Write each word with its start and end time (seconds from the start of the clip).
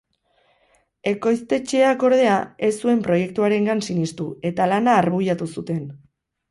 Ekoiztetxeak 1.11 2.07
ordea, 2.09 2.39
ez 2.69 2.73
zuen 2.87 3.05
proiektuarengan 3.11 3.87
sinistu 3.91 4.31
eta 4.53 4.73
lana 4.75 5.01
arbuiatu 5.05 5.55
zuten. 5.57 5.89